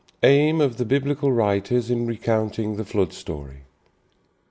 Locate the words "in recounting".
1.91-2.77